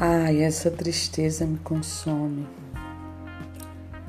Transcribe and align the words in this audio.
Ai, 0.00 0.42
essa 0.42 0.70
tristeza 0.70 1.44
me 1.44 1.58
consome. 1.58 2.46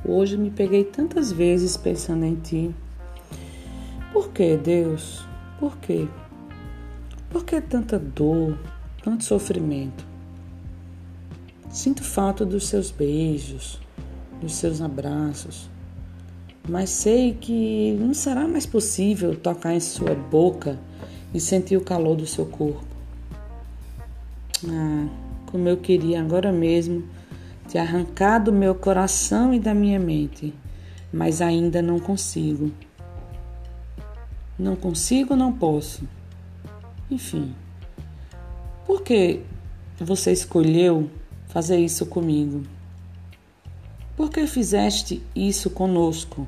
Hoje 0.05 0.38
me 0.38 0.52
peguei 0.52 0.84
tantas 0.84 1.31
vezes 1.31 1.75
pensando 1.75 2.25
em 2.25 2.36
ti. 2.36 2.75
Por 4.13 4.30
que, 4.30 4.55
Deus? 4.55 5.27
Por 5.59 5.75
quê? 5.77 6.07
Por 7.31 7.44
que 7.44 7.59
tanta 7.59 7.98
dor, 7.98 8.55
tanto 9.04 9.23
sofrimento? 9.23 10.05
Sinto 11.71 12.03
falta 12.03 12.45
dos 12.45 12.67
seus 12.67 12.91
beijos, 12.91 13.81
dos 14.40 14.53
seus 14.53 14.81
abraços, 14.81 15.67
mas 16.70 16.91
sei 16.91 17.34
que 17.34 17.98
não 17.99 18.13
será 18.13 18.48
mais 18.48 18.67
possível 18.67 19.35
tocar 19.35 19.73
em 19.73 19.80
sua 19.80 20.13
boca 20.13 20.77
e 21.34 21.40
sentir 21.40 21.77
o 21.77 21.84
calor 21.84 22.16
do 22.16 22.27
seu 22.27 22.45
corpo. 22.45 22.85
Ah, 24.67 25.28
como 25.49 25.67
eu 25.67 25.77
queria 25.77 26.21
agora 26.21 26.52
mesmo 26.52 27.03
te 27.67 27.77
arrancar 27.77 28.38
do 28.38 28.53
meu 28.53 28.76
coração 28.76 29.52
e 29.52 29.59
da 29.59 29.73
minha 29.73 29.99
mente, 29.99 30.53
mas 31.12 31.41
ainda 31.41 31.81
não 31.81 31.99
consigo. 31.99 32.72
Não 34.58 34.75
consigo, 34.75 35.35
não 35.35 35.52
posso. 35.52 36.08
Enfim, 37.09 37.55
por 38.85 39.02
que 39.02 39.41
você 39.99 40.31
escolheu 40.31 41.09
fazer 41.48 41.80
isso 41.80 42.05
comigo? 42.05 42.63
Por 44.16 44.30
que 44.30 44.45
fizeste 44.45 45.23
isso 45.36 45.72
conosco? 45.72 46.47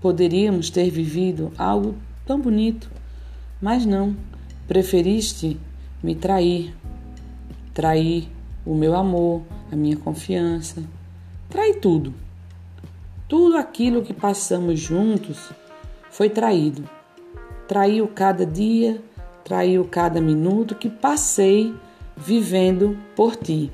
Poderíamos 0.00 0.70
ter 0.70 0.88
vivido 0.90 1.52
algo 1.58 1.96
tão 2.24 2.40
bonito, 2.40 2.90
mas 3.60 3.84
não, 3.84 4.16
preferiste 4.66 5.58
me 6.02 6.14
trair 6.14 6.74
trair 7.78 8.28
o 8.66 8.74
meu 8.74 8.96
amor, 8.96 9.42
a 9.70 9.76
minha 9.76 9.96
confiança, 9.96 10.82
trair 11.48 11.78
tudo. 11.78 12.12
Tudo 13.28 13.56
aquilo 13.56 14.02
que 14.02 14.12
passamos 14.12 14.80
juntos 14.80 15.52
foi 16.10 16.28
traído. 16.28 16.90
Traiu 17.68 18.08
cada 18.08 18.44
dia, 18.44 19.00
traiu 19.44 19.84
cada 19.84 20.20
minuto 20.20 20.74
que 20.74 20.88
passei 20.88 21.72
vivendo 22.16 22.98
por 23.14 23.36
ti. 23.36 23.70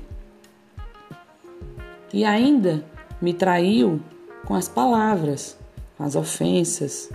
E 2.13 2.23
ainda 2.23 2.85
me 3.19 3.33
traiu 3.33 3.99
com 4.45 4.53
as 4.53 4.69
palavras, 4.69 5.57
com 5.97 6.03
as 6.03 6.15
ofensas, 6.15 7.09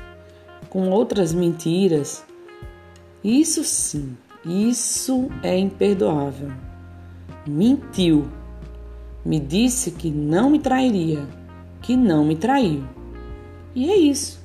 com 0.68 0.90
outras 0.90 1.32
mentiras. 1.32 2.24
Isso 3.22 3.62
sim, 3.62 4.16
isso 4.44 5.30
é 5.44 5.56
imperdoável 5.56 6.50
mentiu. 7.46 8.28
Me 9.24 9.38
disse 9.38 9.90
que 9.90 10.10
não 10.10 10.50
me 10.50 10.58
trairia, 10.58 11.26
que 11.82 11.96
não 11.96 12.24
me 12.24 12.36
traiu. 12.36 12.84
E 13.74 13.90
é 13.90 13.96
isso. 13.96 14.40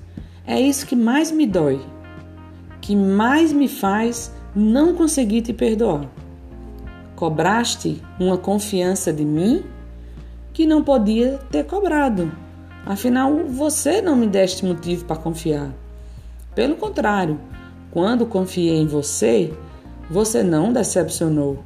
É 0.45 0.59
isso 0.59 0.85
que 0.85 0.95
mais 0.95 1.31
me 1.31 1.47
dói, 1.47 1.81
que 2.79 2.95
mais 2.95 3.51
me 3.51 3.67
faz 3.67 4.31
não 4.55 4.93
conseguir 4.93 5.41
te 5.41 5.51
perdoar. 5.51 6.07
Cobraste 7.16 8.01
uma 8.19 8.38
confiança 8.38 9.11
de 9.11 9.25
mim 9.25 9.63
que 10.53 10.66
não 10.66 10.83
podia 10.83 11.39
ter 11.49 11.66
cobrado. 11.66 12.31
Afinal, 12.85 13.45
você 13.47 14.01
não 14.01 14.16
me 14.16 14.27
deste 14.27 14.63
motivo 14.63 15.05
para 15.05 15.16
confiar. 15.16 15.73
Pelo 16.53 16.75
contrário, 16.75 17.39
quando 17.89 18.25
confiei 18.25 18.77
em 18.77 18.85
você, 18.85 19.51
você 20.09 20.43
não 20.43 20.71
decepcionou. 20.71 21.63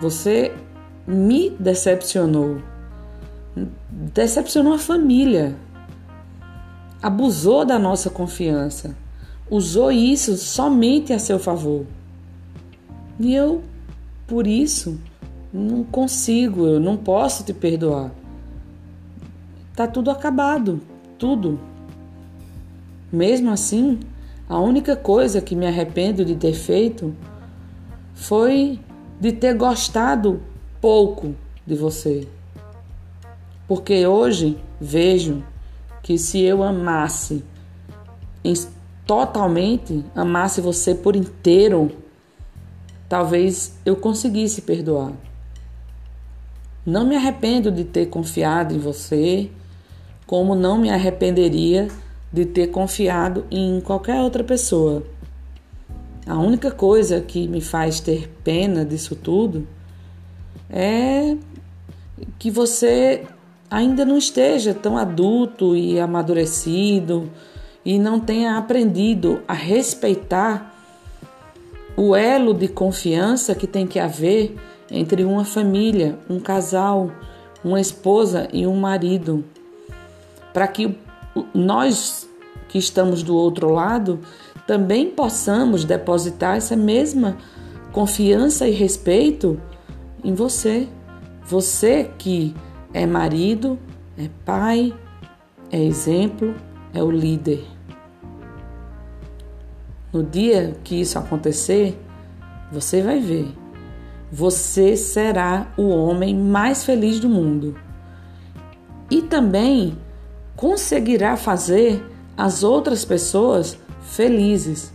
Você 0.00 0.52
me 1.06 1.50
decepcionou. 1.50 2.62
Decepcionou 3.90 4.72
a 4.72 4.78
família. 4.78 5.54
Abusou 7.02 7.64
da 7.64 7.78
nossa 7.78 8.08
confiança. 8.08 8.96
Usou 9.50 9.90
isso 9.92 10.36
somente 10.36 11.12
a 11.12 11.18
seu 11.18 11.38
favor. 11.38 11.84
E 13.18 13.34
eu, 13.34 13.62
por 14.26 14.46
isso, 14.46 14.98
não 15.52 15.84
consigo, 15.84 16.66
eu 16.66 16.80
não 16.80 16.96
posso 16.96 17.44
te 17.44 17.52
perdoar. 17.52 18.10
Tá 19.74 19.86
tudo 19.86 20.10
acabado, 20.10 20.80
tudo. 21.18 21.60
Mesmo 23.12 23.50
assim, 23.50 23.98
a 24.48 24.58
única 24.58 24.96
coisa 24.96 25.40
que 25.40 25.56
me 25.56 25.66
arrependo 25.66 26.24
de 26.24 26.36
ter 26.36 26.54
feito 26.54 27.14
foi 28.14 28.78
de 29.20 29.32
ter 29.32 29.54
gostado 29.54 30.40
pouco 30.80 31.34
de 31.66 31.74
você. 31.74 32.26
Porque 33.68 34.06
hoje 34.06 34.58
vejo 34.80 35.44
que 36.02 36.16
se 36.16 36.40
eu 36.40 36.62
amasse 36.62 37.44
totalmente, 39.06 40.04
amasse 40.14 40.60
você 40.60 40.94
por 40.94 41.14
inteiro, 41.14 41.92
talvez 43.08 43.74
eu 43.84 43.94
conseguisse 43.94 44.62
perdoar. 44.62 45.12
Não 46.86 47.06
me 47.06 47.14
arrependo 47.14 47.70
de 47.70 47.84
ter 47.84 48.06
confiado 48.06 48.74
em 48.74 48.78
você, 48.78 49.50
como 50.26 50.54
não 50.54 50.78
me 50.78 50.88
arrependeria 50.88 51.88
de 52.32 52.46
ter 52.46 52.68
confiado 52.68 53.44
em 53.50 53.80
qualquer 53.80 54.22
outra 54.22 54.42
pessoa. 54.42 55.04
A 56.30 56.38
única 56.38 56.70
coisa 56.70 57.20
que 57.20 57.48
me 57.48 57.60
faz 57.60 57.98
ter 57.98 58.28
pena 58.44 58.84
disso 58.84 59.16
tudo 59.16 59.66
é 60.70 61.36
que 62.38 62.52
você 62.52 63.26
ainda 63.68 64.04
não 64.04 64.16
esteja 64.16 64.72
tão 64.72 64.96
adulto 64.96 65.74
e 65.74 65.98
amadurecido 65.98 67.28
e 67.84 67.98
não 67.98 68.20
tenha 68.20 68.56
aprendido 68.56 69.42
a 69.48 69.54
respeitar 69.54 70.72
o 71.96 72.14
elo 72.14 72.54
de 72.54 72.68
confiança 72.68 73.52
que 73.52 73.66
tem 73.66 73.84
que 73.84 73.98
haver 73.98 74.54
entre 74.88 75.24
uma 75.24 75.44
família, 75.44 76.16
um 76.30 76.38
casal, 76.38 77.10
uma 77.64 77.80
esposa 77.80 78.46
e 78.52 78.68
um 78.68 78.76
marido, 78.76 79.44
para 80.54 80.68
que 80.68 80.96
nós 81.52 82.30
que 82.68 82.78
estamos 82.78 83.24
do 83.24 83.34
outro 83.34 83.68
lado 83.68 84.20
também 84.70 85.10
possamos 85.10 85.84
depositar 85.84 86.56
essa 86.56 86.76
mesma 86.76 87.36
confiança 87.90 88.68
e 88.68 88.70
respeito 88.70 89.60
em 90.22 90.32
você. 90.32 90.86
Você 91.44 92.08
que 92.16 92.54
é 92.94 93.04
marido, 93.04 93.76
é 94.16 94.30
pai, 94.44 94.94
é 95.72 95.82
exemplo, 95.82 96.54
é 96.94 97.02
o 97.02 97.10
líder. 97.10 97.66
No 100.12 100.22
dia 100.22 100.76
que 100.84 101.00
isso 101.00 101.18
acontecer, 101.18 102.00
você 102.70 103.02
vai 103.02 103.18
ver. 103.18 103.52
Você 104.30 104.96
será 104.96 105.66
o 105.76 105.88
homem 105.88 106.32
mais 106.32 106.84
feliz 106.84 107.18
do 107.18 107.28
mundo. 107.28 107.76
E 109.10 109.20
também 109.20 109.98
conseguirá 110.54 111.36
fazer 111.36 112.08
as 112.36 112.62
outras 112.62 113.04
pessoas 113.04 113.76
felizes, 114.02 114.92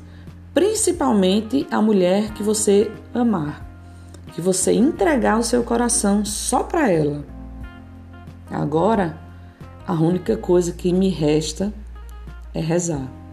principalmente 0.53 1.67
a 1.71 1.81
mulher 1.81 2.31
que 2.33 2.43
você 2.43 2.91
amar, 3.13 3.65
que 4.33 4.41
você 4.41 4.73
entregar 4.73 5.39
o 5.39 5.43
seu 5.43 5.63
coração 5.63 6.23
só 6.25 6.63
para 6.63 6.91
ela. 6.91 7.25
Agora, 8.49 9.17
a 9.87 9.93
única 9.93 10.37
coisa 10.37 10.71
que 10.71 10.91
me 10.93 11.09
resta 11.09 11.73
é 12.53 12.59
rezar. 12.59 13.24